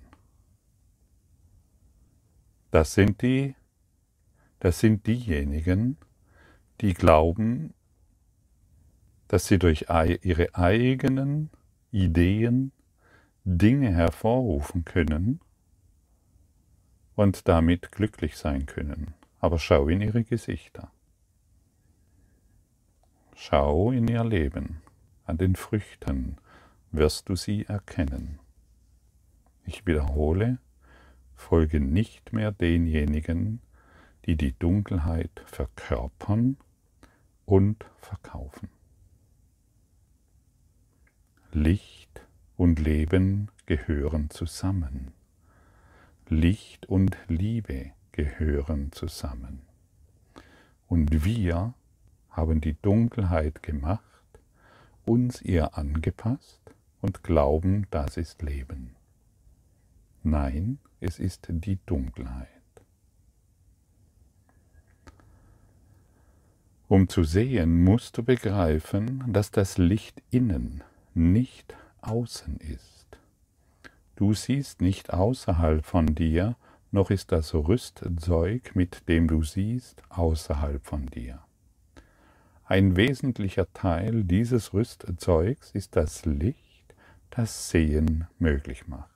Das 2.72 2.96
sind 2.96 3.22
die, 3.22 3.56
das 4.60 4.80
sind 4.80 5.08
diejenigen, 5.08 5.98
die 6.82 6.94
glauben, 6.94 7.74
dass 9.28 9.48
sie 9.48 9.60
durch 9.60 9.86
ihre 9.90 10.54
eigenen 10.56 11.52
Ideen 11.92 12.72
Dinge 13.44 13.94
hervorrufen 13.94 14.86
können 14.86 15.40
und 17.16 17.48
damit 17.48 17.92
glücklich 17.92 18.38
sein 18.38 18.66
können. 18.66 19.14
Aber 19.40 19.60
schau 19.60 19.88
in 19.88 20.02
ihre 20.02 20.24
Gesichter. 20.24 20.92
Schau 23.36 23.92
in 23.92 24.08
ihr 24.08 24.24
Leben 24.24 24.82
an 25.26 25.38
den 25.38 25.56
Früchten 25.56 26.38
wirst 26.92 27.30
du 27.30 27.36
sie 27.36 27.66
erkennen. 27.66 28.40
Ich 29.66 29.86
wiederhole, 29.86 30.60
folge 31.36 31.80
nicht 31.80 32.34
mehr 32.34 32.52
denjenigen, 32.52 33.62
die 34.26 34.38
die 34.38 34.54
Dunkelheit 34.58 35.44
verkörpern 35.46 36.58
und 37.46 37.86
verkaufen. 37.98 38.70
Licht 41.52 42.22
und 42.58 42.80
Leben 42.80 43.50
gehören 43.66 44.30
zusammen. 44.30 45.12
Licht 46.28 46.88
und 46.88 47.18
Liebe 47.28 47.92
gehören 48.12 48.92
zusammen. 48.92 49.62
Und 50.88 51.24
wir 51.24 51.74
haben 52.30 52.62
die 52.62 52.80
Dunkelheit 52.82 53.64
gemacht, 53.64 54.15
uns 55.06 55.42
ihr 55.42 55.78
angepasst 55.78 56.62
und 57.02 57.24
glauben, 57.24 57.88
das 57.92 58.18
ist 58.18 58.42
Leben. 58.42 58.96
Nein, 60.24 60.80
es 61.00 61.20
ist 61.20 61.48
die 61.50 61.78
Dunkelheit. 61.86 62.50
Um 66.88 67.10
zu 67.10 67.24
sehen, 67.24 67.84
musst 67.84 68.18
du 68.18 68.24
begreifen, 68.24 69.24
dass 69.28 69.52
das 69.52 69.78
Licht 69.78 70.22
innen, 70.30 70.84
nicht 71.14 71.76
außen 72.02 72.58
ist. 72.58 73.06
Du 74.16 74.34
siehst 74.34 74.82
nicht 74.82 75.12
außerhalb 75.12 75.86
von 75.86 76.14
dir, 76.16 76.56
noch 76.92 77.10
ist 77.10 77.32
das 77.32 77.54
Rüstzeug, 77.54 78.76
mit 78.76 79.10
dem 79.10 79.28
du 79.28 79.44
siehst, 79.44 80.02
außerhalb 80.10 80.86
von 80.86 81.08
dir. 81.08 81.44
Ein 82.68 82.96
wesentlicher 82.96 83.72
Teil 83.74 84.24
dieses 84.24 84.74
Rüstzeugs 84.74 85.70
ist 85.70 85.96
das 85.96 86.26
Licht, 86.26 86.96
das 87.30 87.70
Sehen 87.70 88.26
möglich 88.40 88.88
macht. 88.88 89.12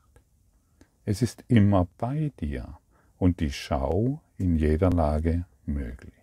Es 1.03 1.24
ist 1.24 1.44
immer 1.48 1.88
bei 1.98 2.32
dir 2.39 2.77
und 3.18 3.39
die 3.39 3.51
Schau 3.51 4.22
in 4.38 4.56
jeder 4.56 4.91
Lage 4.91 5.46
möglich. 5.65 6.13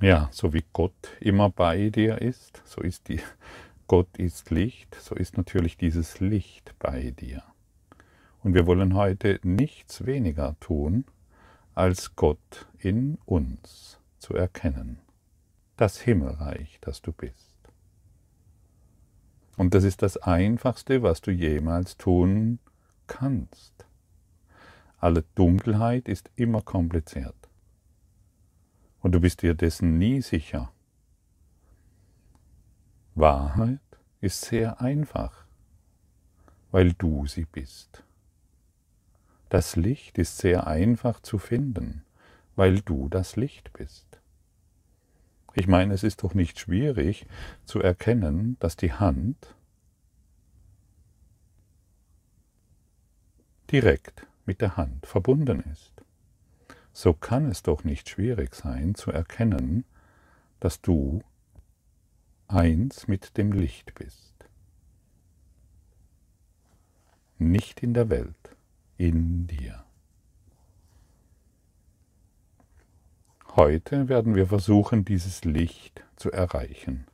Ja, 0.00 0.30
so 0.32 0.54
wie 0.54 0.64
Gott 0.72 1.10
immer 1.20 1.50
bei 1.50 1.90
dir 1.90 2.22
ist, 2.22 2.62
so 2.64 2.80
ist 2.80 3.08
die 3.08 3.20
Gott 3.86 4.16
ist 4.16 4.50
Licht, 4.50 4.94
so 4.98 5.14
ist 5.14 5.36
natürlich 5.36 5.76
dieses 5.76 6.20
Licht 6.20 6.74
bei 6.78 7.10
dir. 7.10 7.42
Und 8.42 8.54
wir 8.54 8.66
wollen 8.66 8.94
heute 8.94 9.40
nichts 9.42 10.06
weniger 10.06 10.56
tun, 10.58 11.04
als 11.74 12.16
Gott 12.16 12.66
in 12.78 13.18
uns 13.26 14.00
zu 14.26 14.34
erkennen. 14.34 14.98
Das 15.76 16.00
Himmelreich, 16.00 16.78
das 16.80 17.00
du 17.00 17.12
bist. 17.12 17.54
Und 19.56 19.72
das 19.72 19.84
ist 19.84 20.02
das 20.02 20.16
Einfachste, 20.16 21.04
was 21.04 21.20
du 21.20 21.30
jemals 21.30 21.96
tun 21.96 22.58
kannst. 23.06 23.86
Alle 24.98 25.22
Dunkelheit 25.36 26.08
ist 26.08 26.28
immer 26.34 26.60
kompliziert. 26.60 27.36
Und 29.00 29.12
du 29.12 29.20
bist 29.20 29.42
dir 29.42 29.54
dessen 29.54 29.96
nie 29.96 30.20
sicher. 30.22 30.72
Wahrheit 33.14 33.78
ist 34.20 34.40
sehr 34.40 34.80
einfach, 34.80 35.46
weil 36.72 36.94
du 36.94 37.28
sie 37.28 37.44
bist. 37.44 38.02
Das 39.50 39.76
Licht 39.76 40.18
ist 40.18 40.38
sehr 40.38 40.66
einfach 40.66 41.20
zu 41.20 41.38
finden, 41.38 42.05
weil 42.56 42.80
du 42.80 43.08
das 43.08 43.36
Licht 43.36 43.72
bist. 43.72 44.20
Ich 45.54 45.68
meine, 45.68 45.94
es 45.94 46.02
ist 46.02 46.22
doch 46.22 46.34
nicht 46.34 46.58
schwierig 46.58 47.26
zu 47.64 47.80
erkennen, 47.80 48.56
dass 48.58 48.76
die 48.76 48.92
Hand 48.92 49.54
direkt 53.70 54.26
mit 54.44 54.60
der 54.60 54.76
Hand 54.76 55.06
verbunden 55.06 55.60
ist 55.72 55.96
so 56.96 57.12
kann 57.12 57.44
es 57.50 57.62
doch 57.62 57.84
nicht 57.84 58.08
schwierig 58.08 58.54
sein 58.54 58.94
zu 58.94 59.12
erkennen, 59.12 59.84
dass 60.60 60.80
du 60.80 61.22
eins 62.48 63.06
mit 63.06 63.36
dem 63.36 63.52
Licht 63.52 63.94
bist. 63.94 64.32
Nicht 67.36 67.82
in 67.82 67.92
der 67.92 68.08
Welt, 68.08 68.56
in 68.96 69.46
dir. 69.46 69.84
Heute 73.56 74.10
werden 74.10 74.34
wir 74.34 74.48
versuchen, 74.48 75.06
dieses 75.06 75.46
Licht 75.46 76.04
zu 76.16 76.30
erreichen. 76.30 77.06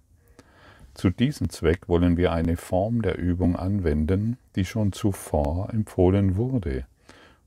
Zu 0.93 1.11
diesem 1.11 1.51
Zweck 1.51 1.89
wollen 1.89 2.17
wir 2.17 2.33
eine 2.33 2.57
Form 2.57 3.01
der 3.01 3.17
Übung 3.17 3.55
anwenden, 3.55 4.39
die 4.57 4.65
schon 4.65 4.93
zuvor 4.93 5.73
empfohlen 5.73 6.35
wurde 6.35 6.85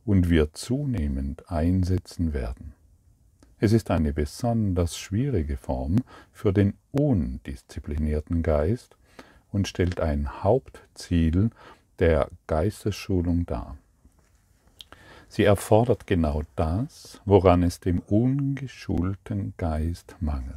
und 0.06 0.30
wir 0.30 0.54
zunehmend 0.54 1.52
einsetzen 1.52 2.34
werden. 2.34 2.74
Es 3.60 3.74
ist 3.74 3.92
eine 3.92 4.14
besonders 4.14 4.98
schwierige 4.98 5.58
Form 5.58 5.98
für 6.32 6.54
den 6.54 6.76
undisziplinierten 6.94 8.44
Geist 8.44 8.96
und 9.52 9.68
stellt 9.68 10.00
ein 10.00 10.42
Hauptziel 10.42 11.50
der 12.00 12.30
Geistesschulung 12.48 13.46
dar. 13.46 13.78
Sie 15.36 15.44
erfordert 15.44 16.08
genau 16.08 16.44
das, 16.56 17.20
woran 17.26 17.62
es 17.62 17.82
dem 17.82 18.00
ungeschulten 18.00 19.54
Geist 19.58 20.16
mangelt. 20.22 20.56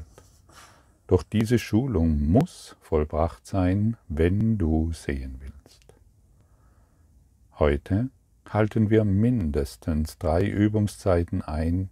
Doch 1.08 1.24
diese 1.24 1.58
Schulung 1.58 2.30
muss 2.30 2.76
vollbracht 2.80 3.44
sein, 3.44 3.96
wenn 4.08 4.56
du 4.56 4.92
sehen 4.92 5.40
willst. 5.40 5.82
Heute 7.58 8.10
halten 8.48 8.88
wir 8.88 9.02
mindestens 9.02 10.16
drei 10.16 10.44
Übungszeiten 10.46 11.42
ein, 11.42 11.90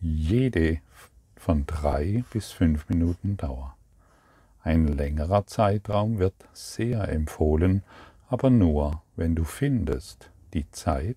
jede 0.00 0.78
von 1.34 1.66
drei 1.66 2.22
bis 2.32 2.52
fünf 2.52 2.88
Minuten 2.88 3.38
Dauer. 3.38 3.76
Ein 4.62 4.86
längerer 4.86 5.48
Zeitraum 5.48 6.20
wird 6.20 6.36
sehr 6.52 7.08
empfohlen, 7.08 7.82
aber 8.28 8.50
nur, 8.50 9.02
wenn 9.16 9.34
du 9.34 9.42
findest, 9.42 10.30
die 10.54 10.70
Zeit 10.70 11.16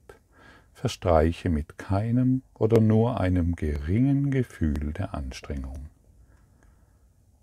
verstreiche 0.83 1.49
mit 1.49 1.77
keinem 1.77 2.41
oder 2.55 2.81
nur 2.81 3.17
einem 3.17 3.55
geringen 3.55 4.31
Gefühl 4.31 4.91
der 4.91 5.13
Anstrengung. 5.13 5.85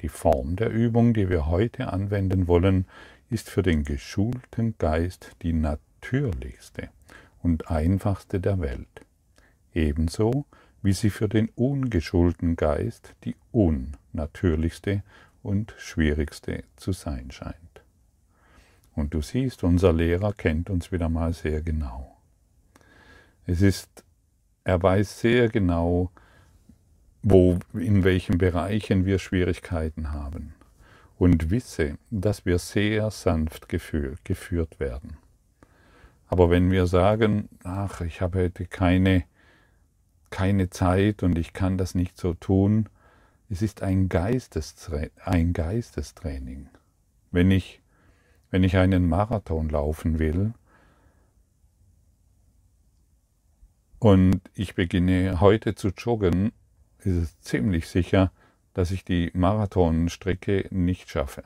Die 0.03 0.11
Form 0.11 0.57
der 0.57 0.69
Übung, 0.69 1.15
die 1.15 1.31
wir 1.31 1.47
heute 1.47 1.91
anwenden 1.91 2.49
wollen, 2.49 2.85
ist 3.31 3.49
für 3.49 3.63
den 3.63 3.85
geschulten 3.85 4.75
Geist 4.77 5.37
die 5.41 5.55
natürlichste 5.55 6.91
und 7.43 7.71
einfachste 7.71 8.41
der 8.41 8.61
Welt, 8.61 9.07
ebenso 9.73 10.45
wie 10.83 10.93
sie 10.93 11.09
für 11.09 11.31
den 11.31 11.49
ungeschulten 11.55 12.57
Geist 12.57 13.15
die 13.25 13.37
unnatürlichste 13.53 15.03
und 15.43 15.75
schwierigste 15.79 16.65
zu 16.77 16.93
sein 16.93 17.31
scheint. 17.31 17.57
Und 18.95 19.15
du 19.15 19.23
siehst, 19.23 19.65
unser 19.65 19.95
Lehrer 19.95 20.35
kennt 20.35 20.69
uns 20.69 20.93
wieder 20.93 21.09
mal 21.09 21.33
sehr 21.33 21.63
genau. 21.63 22.10
Es 23.51 23.63
ist, 23.63 24.05
er 24.63 24.81
weiß 24.81 25.23
sehr 25.23 25.49
genau, 25.49 26.13
wo, 27.21 27.59
in 27.75 28.05
welchen 28.05 28.39
Bereichen 28.39 29.07
wir 29.07 29.19
Schwierigkeiten 29.19 30.13
haben 30.13 30.55
und 31.19 31.51
wisse, 31.51 31.99
dass 32.13 32.47
wir 32.47 32.61
sehr 32.61 33.11
sanft 33.11 33.69
geführt 33.69 34.79
werden. 34.79 35.17
Aber 36.29 36.49
wenn 36.49 36.71
wir 36.71 36.87
sagen, 36.87 37.49
ach, 37.65 38.03
ich 38.03 38.21
habe 38.21 38.39
heute 38.39 38.67
keine, 38.67 39.25
keine 40.31 40.71
Zeit 40.71 41.25
und 41.25 41.37
ich 41.37 41.53
kann 41.53 41.77
das 41.77 41.97
nicht 41.97 42.19
so 42.19 42.35
tun, 42.35 42.89
es 43.49 43.63
ist 43.63 43.83
ein, 43.83 44.09
Geistestra 44.09 45.07
ein 45.25 45.55
Geistestraining. 45.55 46.69
Wenn 47.33 47.51
ich, 47.51 47.83
wenn 48.53 48.63
ich 48.63 48.77
einen 48.77 49.09
Marathon 49.09 49.69
laufen 49.71 50.21
will 50.21 50.55
und 54.01 54.41
ich 54.55 54.75
beginne 54.75 55.41
heute 55.41 55.75
zu 55.75 55.89
joggen, 55.89 56.53
ist 56.99 57.17
es 57.17 57.41
ziemlich 57.41 57.87
sicher, 57.87 58.33
dass 58.73 58.91
ich 58.91 59.05
die 59.05 59.31
Marathonstrecke 59.35 60.67
nicht 60.71 61.11
schaffe. 61.11 61.45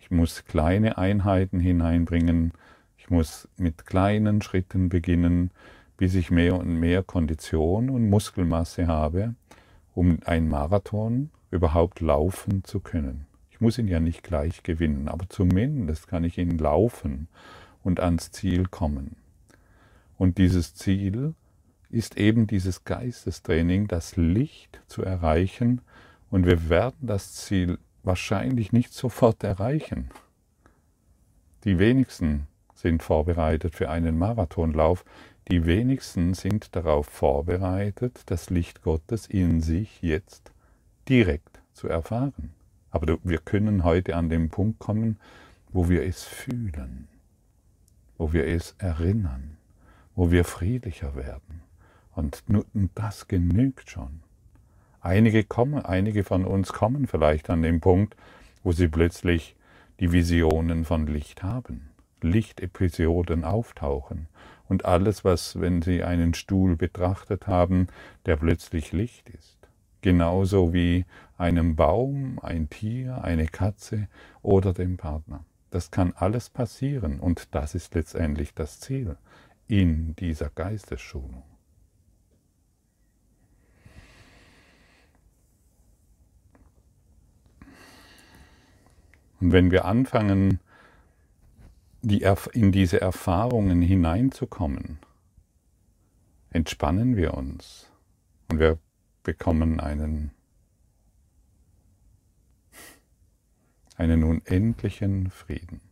Ich 0.00 0.10
muss 0.10 0.44
kleine 0.44 0.96
Einheiten 0.96 1.60
hineinbringen, 1.60 2.52
ich 2.96 3.10
muss 3.10 3.48
mit 3.56 3.84
kleinen 3.84 4.42
Schritten 4.42 4.88
beginnen, 4.88 5.50
bis 5.96 6.14
ich 6.14 6.30
mehr 6.30 6.54
und 6.54 6.78
mehr 6.78 7.02
Kondition 7.02 7.90
und 7.90 8.08
Muskelmasse 8.08 8.86
habe, 8.86 9.34
um 9.94 10.18
ein 10.24 10.48
Marathon 10.48 11.30
überhaupt 11.50 12.00
laufen 12.00 12.62
zu 12.62 12.78
können. 12.78 13.26
Ich 13.50 13.60
muss 13.60 13.76
ihn 13.76 13.88
ja 13.88 13.98
nicht 13.98 14.22
gleich 14.22 14.62
gewinnen, 14.62 15.08
aber 15.08 15.28
zumindest 15.28 16.06
kann 16.06 16.22
ich 16.22 16.38
ihn 16.38 16.58
laufen 16.58 17.26
und 17.82 17.98
ans 17.98 18.30
Ziel 18.30 18.66
kommen. 18.66 19.16
Und 20.18 20.36
dieses 20.36 20.74
Ziel 20.74 21.34
ist 21.88 22.18
eben 22.18 22.46
dieses 22.46 22.84
Geistestraining, 22.84 23.86
das 23.88 24.16
Licht 24.16 24.82
zu 24.86 25.02
erreichen, 25.02 25.80
und 26.30 26.44
wir 26.44 26.68
werden 26.68 27.06
das 27.06 27.32
Ziel 27.34 27.78
wahrscheinlich 28.02 28.72
nicht 28.72 28.92
sofort 28.92 29.42
erreichen. 29.44 30.10
Die 31.64 31.78
wenigsten 31.78 32.46
sind 32.74 33.02
vorbereitet 33.02 33.74
für 33.74 33.90
einen 33.90 34.18
Marathonlauf. 34.18 35.04
Die 35.50 35.66
wenigsten 35.66 36.34
sind 36.34 36.76
darauf 36.76 37.06
vorbereitet, 37.06 38.22
das 38.26 38.50
Licht 38.50 38.82
Gottes 38.82 39.26
in 39.26 39.60
sich 39.60 40.02
jetzt 40.02 40.52
direkt 41.08 41.60
zu 41.72 41.88
erfahren. 41.88 42.52
Aber 42.90 43.18
wir 43.24 43.38
können 43.38 43.84
heute 43.84 44.14
an 44.16 44.28
den 44.28 44.50
Punkt 44.50 44.78
kommen, 44.78 45.18
wo 45.70 45.88
wir 45.88 46.04
es 46.04 46.24
fühlen, 46.24 47.08
wo 48.16 48.32
wir 48.32 48.46
es 48.46 48.74
erinnern, 48.78 49.57
wo 50.18 50.32
wir 50.32 50.42
friedlicher 50.42 51.14
werden. 51.14 51.62
Und 52.12 52.42
das 52.96 53.28
genügt 53.28 53.88
schon. 53.88 54.20
Einige 55.00 55.44
kommen, 55.44 55.84
einige 55.84 56.24
von 56.24 56.44
uns 56.44 56.72
kommen 56.72 57.06
vielleicht 57.06 57.48
an 57.50 57.62
den 57.62 57.80
Punkt, 57.80 58.16
wo 58.64 58.72
sie 58.72 58.88
plötzlich 58.88 59.54
die 60.00 60.10
Visionen 60.10 60.84
von 60.84 61.06
Licht 61.06 61.44
haben, 61.44 61.90
Lichtepisoden 62.20 63.44
auftauchen 63.44 64.26
und 64.68 64.86
alles, 64.86 65.24
was, 65.24 65.60
wenn 65.60 65.82
sie 65.82 66.02
einen 66.02 66.34
Stuhl 66.34 66.74
betrachtet 66.74 67.46
haben, 67.46 67.86
der 68.26 68.38
plötzlich 68.38 68.90
Licht 68.90 69.28
ist. 69.28 69.56
Genauso 70.00 70.72
wie 70.74 71.04
einem 71.36 71.76
Baum, 71.76 72.40
ein 72.42 72.68
Tier, 72.68 73.22
eine 73.22 73.46
Katze 73.46 74.08
oder 74.42 74.72
dem 74.72 74.96
Partner. 74.96 75.44
Das 75.70 75.92
kann 75.92 76.12
alles 76.16 76.50
passieren 76.50 77.20
und 77.20 77.54
das 77.54 77.76
ist 77.76 77.94
letztendlich 77.94 78.52
das 78.54 78.80
Ziel 78.80 79.16
in 79.68 80.16
dieser 80.16 80.50
Geistesschulung. 80.50 81.44
Und 89.40 89.52
wenn 89.52 89.70
wir 89.70 89.84
anfangen, 89.84 90.58
die, 92.02 92.26
in 92.52 92.72
diese 92.72 93.00
Erfahrungen 93.00 93.82
hineinzukommen, 93.82 94.98
entspannen 96.50 97.16
wir 97.16 97.34
uns 97.34 97.90
und 98.48 98.58
wir 98.58 98.78
bekommen 99.22 99.78
einen, 99.78 100.32
einen 103.96 104.24
unendlichen 104.24 105.30
Frieden. 105.30 105.87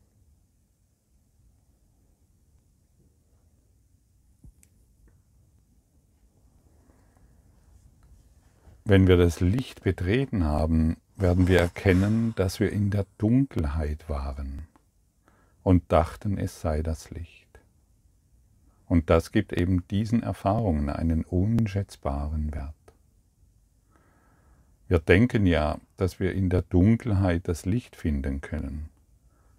Wenn 8.88 9.08
wir 9.08 9.16
das 9.16 9.40
Licht 9.40 9.82
betreten 9.82 10.44
haben, 10.44 10.96
werden 11.16 11.48
wir 11.48 11.58
erkennen, 11.58 12.34
dass 12.36 12.60
wir 12.60 12.70
in 12.70 12.90
der 12.90 13.04
Dunkelheit 13.18 14.08
waren 14.08 14.68
und 15.64 15.90
dachten, 15.90 16.38
es 16.38 16.60
sei 16.60 16.82
das 16.82 17.10
Licht. 17.10 17.48
Und 18.86 19.10
das 19.10 19.32
gibt 19.32 19.52
eben 19.52 19.84
diesen 19.88 20.22
Erfahrungen 20.22 20.88
einen 20.88 21.24
unschätzbaren 21.24 22.54
Wert. 22.54 22.74
Wir 24.86 25.00
denken 25.00 25.46
ja, 25.46 25.78
dass 25.96 26.20
wir 26.20 26.32
in 26.32 26.48
der 26.48 26.62
Dunkelheit 26.62 27.48
das 27.48 27.66
Licht 27.66 27.96
finden 27.96 28.40
können 28.40 28.88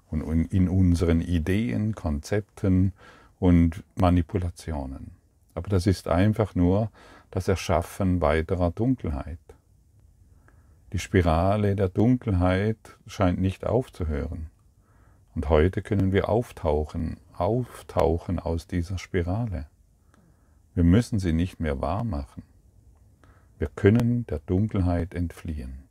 und 0.10 0.22
in 0.54 0.70
unseren 0.70 1.20
Ideen, 1.20 1.96
Konzepten 1.96 2.94
und 3.40 3.84
Manipulationen. 3.96 5.12
Aber 5.54 5.70
das 5.70 5.86
ist 5.86 6.08
einfach 6.08 6.56
nur 6.56 6.92
das 7.32 7.48
Erschaffen 7.48 8.22
weiterer 8.22 8.72
Dunkelheit. 8.72 9.40
Die 10.94 11.00
Spirale 11.00 11.76
der 11.76 11.90
Dunkelheit 11.90 12.98
scheint 13.06 13.40
nicht 13.40 13.66
aufzuhören. 13.66 14.50
Und 15.36 15.50
heute 15.50 15.82
können 15.82 16.14
wir 16.14 16.30
auftauchen, 16.30 17.18
auftauchen 17.34 18.40
aus 18.40 18.68
dieser 18.68 18.98
Spirale. 18.98 19.68
Wir 20.74 20.84
müssen 20.84 21.20
sie 21.20 21.34
nicht 21.34 21.60
mehr 21.60 21.82
wahr 21.82 22.04
machen. 22.04 22.44
Wir 23.60 23.68
können 23.68 24.26
der 24.28 24.40
Dunkelheit 24.40 25.14
entfliehen. 25.14 25.84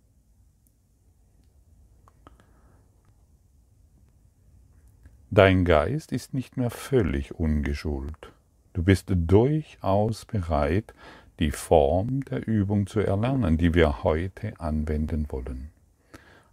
Dein 5.30 5.64
Geist 5.64 6.12
ist 6.12 6.32
nicht 6.32 6.56
mehr 6.56 6.70
völlig 6.70 7.34
ungeschult. 7.34 8.32
Du 8.72 8.82
bist 8.82 9.12
durchaus 9.14 10.24
bereit, 10.24 10.94
die 11.38 11.50
Form 11.50 12.24
der 12.24 12.46
Übung 12.46 12.86
zu 12.86 13.00
erlernen, 13.00 13.58
die 13.58 13.74
wir 13.74 14.02
heute 14.04 14.58
anwenden 14.58 15.26
wollen. 15.30 15.70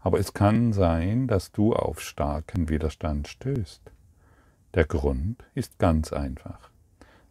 Aber 0.01 0.19
es 0.19 0.33
kann 0.33 0.73
sein, 0.73 1.27
dass 1.27 1.51
du 1.51 1.73
auf 1.73 2.01
starken 2.01 2.67
Widerstand 2.67 3.27
stößt. 3.27 3.81
Der 4.73 4.85
Grund 4.85 5.43
ist 5.55 5.79
ganz 5.79 6.11
einfach. 6.11 6.69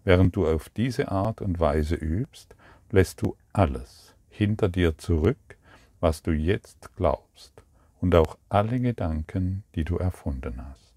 Während 0.04 0.34
du 0.36 0.46
auf 0.46 0.68
diese 0.70 1.10
Art 1.10 1.40
und 1.40 1.60
Weise 1.60 1.94
übst, 1.94 2.54
lässt 2.90 3.20
du 3.22 3.36
alles 3.52 4.14
hinter 4.30 4.68
dir 4.68 4.96
zurück, 4.96 5.58
was 6.00 6.22
du 6.22 6.32
jetzt 6.32 6.96
glaubst, 6.96 7.52
und 8.00 8.14
auch 8.14 8.36
alle 8.48 8.80
Gedanken, 8.80 9.62
die 9.74 9.84
du 9.84 9.98
erfunden 9.98 10.64
hast. 10.66 10.92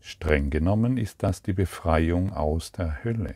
Streng 0.00 0.50
genommen 0.50 0.98
ist 0.98 1.22
das 1.22 1.42
die 1.42 1.52
Befreiung 1.52 2.32
aus 2.32 2.70
der 2.70 3.02
Hölle. 3.02 3.34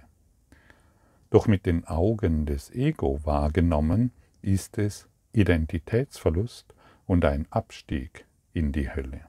Doch 1.31 1.47
mit 1.47 1.65
den 1.65 1.87
Augen 1.87 2.45
des 2.45 2.71
Ego 2.75 3.21
wahrgenommen 3.25 4.11
ist 4.43 4.79
es 4.79 5.09
Identitätsverlust 5.33 6.75
und 7.07 7.25
ein 7.25 7.47
Abstieg 7.51 8.27
in 8.53 8.73
die 8.73 8.91
Hölle. 8.93 9.21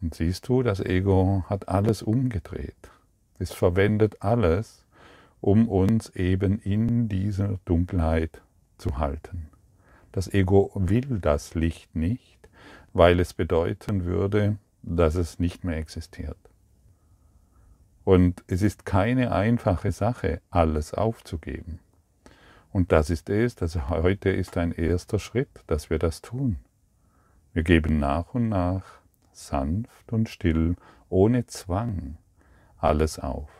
Und 0.00 0.14
siehst 0.14 0.48
du, 0.48 0.62
das 0.62 0.80
Ego 0.80 1.44
hat 1.48 1.68
alles 1.68 2.02
umgedreht. 2.02 2.90
Es 3.38 3.52
verwendet 3.52 4.22
alles, 4.22 4.84
um 5.40 5.68
uns 5.68 6.10
eben 6.10 6.58
in 6.60 7.08
dieser 7.08 7.58
Dunkelheit 7.64 8.42
zu 8.78 8.98
halten. 8.98 9.48
Das 10.12 10.32
Ego 10.32 10.72
will 10.74 11.18
das 11.20 11.54
Licht 11.54 11.94
nicht, 11.94 12.48
weil 12.92 13.20
es 13.20 13.32
bedeuten 13.34 14.04
würde, 14.04 14.56
dass 14.82 15.14
es 15.14 15.38
nicht 15.38 15.62
mehr 15.62 15.76
existiert. 15.76 16.38
Und 18.06 18.44
es 18.46 18.62
ist 18.62 18.86
keine 18.86 19.32
einfache 19.32 19.90
Sache, 19.90 20.40
alles 20.48 20.94
aufzugeben. 20.94 21.80
Und 22.70 22.92
das 22.92 23.10
ist 23.10 23.28
es, 23.30 23.56
dass 23.56 23.88
heute 23.88 24.30
ist 24.30 24.56
ein 24.58 24.70
erster 24.70 25.18
Schritt, 25.18 25.48
dass 25.66 25.90
wir 25.90 25.98
das 25.98 26.22
tun. 26.22 26.60
Wir 27.52 27.64
geben 27.64 27.98
nach 27.98 28.32
und 28.32 28.48
nach, 28.48 28.84
sanft 29.32 30.12
und 30.12 30.28
still, 30.28 30.76
ohne 31.08 31.48
Zwang, 31.48 32.16
alles 32.78 33.18
auf. 33.18 33.50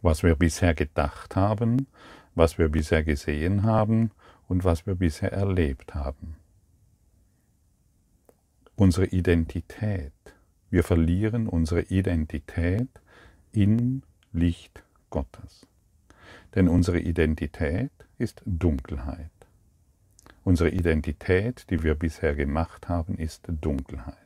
Was 0.00 0.22
wir 0.22 0.34
bisher 0.34 0.72
gedacht 0.72 1.36
haben, 1.36 1.88
was 2.34 2.56
wir 2.56 2.70
bisher 2.70 3.04
gesehen 3.04 3.64
haben 3.64 4.10
und 4.48 4.64
was 4.64 4.86
wir 4.86 4.94
bisher 4.94 5.34
erlebt 5.34 5.94
haben. 5.94 6.36
Unsere 8.74 9.04
Identität, 9.04 10.14
wir 10.70 10.82
verlieren 10.82 11.48
unsere 11.48 11.82
Identität 11.82 12.88
in 13.52 14.02
Licht 14.32 14.82
Gottes. 15.10 15.66
Denn 16.54 16.68
unsere 16.68 16.98
Identität 16.98 17.90
ist 18.18 18.42
Dunkelheit. 18.44 19.30
Unsere 20.44 20.70
Identität, 20.70 21.70
die 21.70 21.82
wir 21.82 21.94
bisher 21.94 22.34
gemacht 22.34 22.88
haben, 22.88 23.16
ist 23.16 23.48
Dunkelheit. 23.48 24.16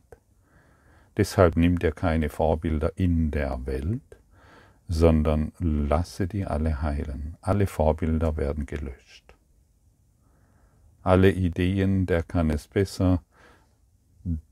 Deshalb 1.16 1.56
nimmt 1.56 1.82
er 1.82 1.92
keine 1.92 2.28
Vorbilder 2.28 2.92
in 2.96 3.30
der 3.30 3.66
Welt, 3.66 4.18
sondern 4.88 5.52
lasse 5.58 6.26
die 6.26 6.44
alle 6.44 6.82
heilen. 6.82 7.36
Alle 7.40 7.66
Vorbilder 7.66 8.36
werden 8.36 8.66
gelöscht. 8.66 9.34
Alle 11.02 11.30
Ideen, 11.30 12.06
der 12.06 12.22
kann 12.22 12.50
es 12.50 12.68
besser, 12.68 13.22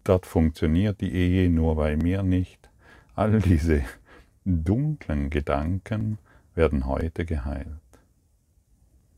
dort 0.04 0.26
funktioniert 0.26 1.00
die 1.00 1.12
Ehe 1.12 1.50
nur 1.50 1.76
bei 1.76 1.96
mir 1.96 2.22
nicht. 2.22 2.70
All 3.14 3.40
diese 3.40 3.84
dunklen 4.44 5.30
Gedanken 5.30 6.18
werden 6.54 6.86
heute 6.86 7.24
geheilt. 7.24 7.68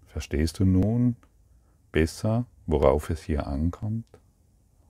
Verstehst 0.06 0.58
du 0.58 0.64
nun 0.64 1.16
besser, 1.92 2.46
worauf 2.66 3.10
es 3.10 3.22
hier 3.22 3.46
ankommt 3.46 4.06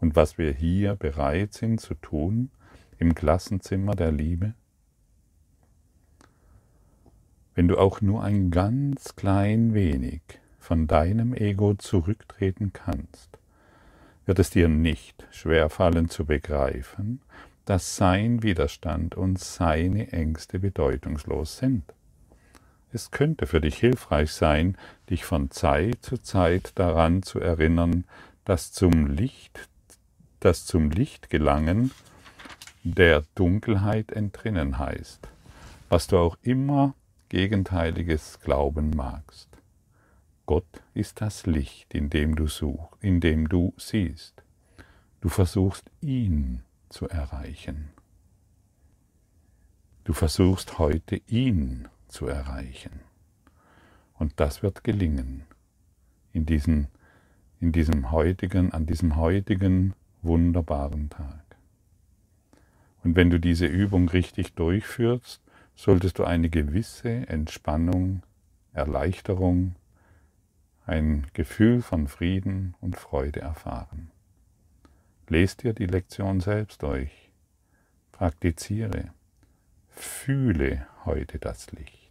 und 0.00 0.16
was 0.16 0.38
wir 0.38 0.52
hier 0.52 0.96
bereit 0.96 1.52
sind 1.52 1.80
zu 1.80 1.94
tun 1.94 2.50
im 2.98 3.14
Klassenzimmer 3.14 3.94
der 3.94 4.12
Liebe? 4.12 4.54
Wenn 7.54 7.68
du 7.68 7.76
auch 7.76 8.00
nur 8.00 8.22
ein 8.22 8.50
ganz 8.50 9.16
klein 9.16 9.74
wenig 9.74 10.22
von 10.58 10.86
deinem 10.86 11.34
Ego 11.34 11.74
zurücktreten 11.74 12.72
kannst, 12.72 13.29
wird 14.26 14.38
es 14.38 14.50
dir 14.50 14.68
nicht 14.68 15.26
schwerfallen 15.30 16.08
zu 16.08 16.24
begreifen, 16.24 17.20
dass 17.64 17.96
sein 17.96 18.42
Widerstand 18.42 19.14
und 19.14 19.38
seine 19.38 20.12
Ängste 20.12 20.58
bedeutungslos 20.58 21.58
sind. 21.58 21.84
Es 22.92 23.10
könnte 23.10 23.46
für 23.46 23.60
dich 23.60 23.76
hilfreich 23.76 24.32
sein, 24.32 24.76
dich 25.08 25.24
von 25.24 25.50
Zeit 25.50 25.98
zu 26.02 26.18
Zeit 26.18 26.72
daran 26.74 27.22
zu 27.22 27.38
erinnern, 27.38 28.04
dass 28.44 28.72
zum 28.72 29.06
Licht, 29.06 29.68
dass 30.40 30.66
zum 30.66 30.90
Licht 30.90 31.30
gelangen 31.30 31.92
der 32.82 33.22
Dunkelheit 33.34 34.10
entrinnen 34.10 34.78
heißt, 34.78 35.28
was 35.88 36.06
du 36.06 36.18
auch 36.18 36.36
immer 36.42 36.94
Gegenteiliges 37.28 38.40
glauben 38.42 38.90
magst. 38.90 39.49
Gott 40.50 40.82
ist 40.94 41.20
das 41.20 41.46
Licht, 41.46 41.94
in 41.94 42.10
dem 42.10 42.34
du 42.34 42.48
suchst, 42.48 43.04
in 43.04 43.20
dem 43.20 43.48
du 43.48 43.72
siehst. 43.76 44.42
Du 45.20 45.28
versuchst 45.28 45.88
ihn 46.00 46.64
zu 46.88 47.08
erreichen. 47.08 47.90
Du 50.02 50.12
versuchst 50.12 50.80
heute 50.80 51.22
ihn 51.28 51.86
zu 52.08 52.26
erreichen. 52.26 52.98
Und 54.14 54.40
das 54.40 54.60
wird 54.60 54.82
gelingen 54.82 55.44
in, 56.32 56.46
diesen, 56.46 56.88
in 57.60 57.70
diesem 57.70 58.10
heutigen, 58.10 58.72
an 58.72 58.86
diesem 58.86 59.14
heutigen 59.14 59.94
wunderbaren 60.20 61.10
Tag. 61.10 61.44
Und 63.04 63.14
wenn 63.14 63.30
du 63.30 63.38
diese 63.38 63.66
Übung 63.66 64.08
richtig 64.08 64.54
durchführst, 64.54 65.40
solltest 65.76 66.18
du 66.18 66.24
eine 66.24 66.50
gewisse 66.50 67.28
Entspannung, 67.28 68.24
Erleichterung, 68.72 69.76
ein 70.90 71.28
Gefühl 71.34 71.82
von 71.82 72.08
Frieden 72.08 72.74
und 72.80 72.96
Freude 72.96 73.40
erfahren. 73.40 74.10
Lest 75.28 75.62
dir 75.62 75.72
die 75.72 75.86
Lektion 75.86 76.40
selbst 76.40 76.82
durch, 76.82 77.30
praktiziere, 78.10 79.12
fühle 79.88 80.88
heute 81.04 81.38
das 81.38 81.70
Licht. 81.70 82.10